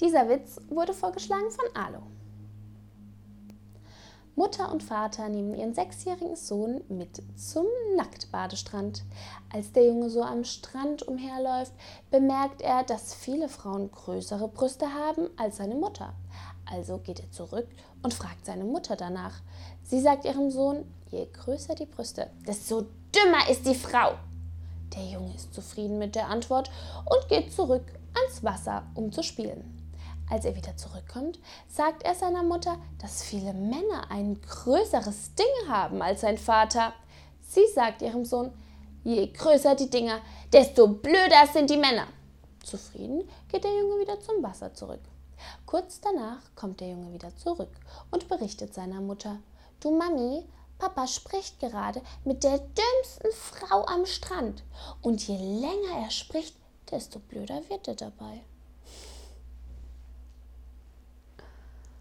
Dieser 0.00 0.28
Witz 0.28 0.60
wurde 0.70 0.92
vorgeschlagen 0.92 1.50
von 1.50 1.80
Alo. 1.80 2.02
Mutter 4.34 4.72
und 4.72 4.82
Vater 4.82 5.28
nehmen 5.28 5.54
ihren 5.54 5.74
sechsjährigen 5.74 6.34
Sohn 6.34 6.82
mit 6.88 7.22
zum 7.36 7.66
Nacktbadestrand. 7.96 9.04
Als 9.52 9.70
der 9.70 9.86
Junge 9.86 10.10
so 10.10 10.22
am 10.24 10.42
Strand 10.42 11.04
umherläuft, 11.06 11.72
bemerkt 12.10 12.60
er, 12.60 12.82
dass 12.82 13.14
viele 13.14 13.48
Frauen 13.48 13.92
größere 13.92 14.48
Brüste 14.48 14.92
haben 14.92 15.28
als 15.36 15.58
seine 15.58 15.76
Mutter. 15.76 16.14
Also 16.68 16.98
geht 16.98 17.20
er 17.20 17.30
zurück 17.30 17.68
und 18.02 18.12
fragt 18.12 18.46
seine 18.46 18.64
Mutter 18.64 18.96
danach. 18.96 19.40
Sie 19.84 20.00
sagt 20.00 20.24
ihrem 20.24 20.50
Sohn, 20.50 20.92
je 21.12 21.28
größer 21.32 21.76
die 21.76 21.86
Brüste, 21.86 22.30
desto 22.44 22.86
dümmer 23.14 23.48
ist 23.48 23.64
die 23.64 23.76
Frau. 23.76 24.14
Der 24.96 25.04
Junge 25.04 25.32
ist 25.36 25.54
zufrieden 25.54 25.98
mit 25.98 26.16
der 26.16 26.28
Antwort 26.28 26.72
und 27.04 27.28
geht 27.28 27.52
zurück 27.52 27.84
ans 28.14 28.42
Wasser, 28.42 28.82
um 28.94 29.12
zu 29.12 29.22
spielen. 29.22 29.83
Als 30.30 30.44
er 30.44 30.56
wieder 30.56 30.76
zurückkommt, 30.76 31.38
sagt 31.68 32.02
er 32.02 32.14
seiner 32.14 32.42
Mutter, 32.42 32.78
dass 32.98 33.22
viele 33.22 33.52
Männer 33.52 34.10
ein 34.10 34.40
größeres 34.40 35.34
Ding 35.34 35.68
haben 35.68 36.02
als 36.02 36.22
sein 36.22 36.38
Vater. 36.38 36.92
Sie 37.40 37.66
sagt 37.74 38.02
ihrem 38.02 38.24
Sohn, 38.24 38.52
je 39.02 39.26
größer 39.32 39.74
die 39.74 39.90
Dinger, 39.90 40.20
desto 40.52 40.88
blöder 40.88 41.46
sind 41.52 41.70
die 41.70 41.76
Männer. 41.76 42.06
Zufrieden 42.62 43.28
geht 43.48 43.64
der 43.64 43.78
Junge 43.78 44.00
wieder 44.00 44.18
zum 44.20 44.42
Wasser 44.42 44.72
zurück. 44.72 45.02
Kurz 45.66 46.00
danach 46.00 46.40
kommt 46.54 46.80
der 46.80 46.88
Junge 46.88 47.12
wieder 47.12 47.36
zurück 47.36 47.72
und 48.10 48.28
berichtet 48.28 48.72
seiner 48.72 49.00
Mutter, 49.00 49.38
du 49.80 49.96
Mami, 49.96 50.44
Papa 50.78 51.06
spricht 51.06 51.60
gerade 51.60 52.02
mit 52.24 52.42
der 52.42 52.58
dümmsten 52.58 53.30
Frau 53.32 53.84
am 53.86 54.06
Strand. 54.06 54.64
Und 55.02 55.26
je 55.26 55.36
länger 55.36 56.02
er 56.02 56.10
spricht, 56.10 56.56
desto 56.90 57.18
blöder 57.18 57.62
wird 57.68 57.88
er 57.88 57.94
dabei. 57.94 58.42